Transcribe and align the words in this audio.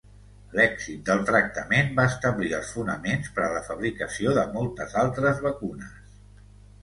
L'èxit 0.59 1.01
del 1.09 1.19
tractament 1.25 1.91
va 1.99 2.05
establir 2.11 2.47
els 2.59 2.71
fonaments 2.77 3.29
per 3.35 3.43
a 3.47 3.51
la 3.57 3.61
fabricació 3.67 4.33
de 4.39 4.45
moltes 4.57 4.95
altres 5.05 5.45
vacunes. 5.47 6.19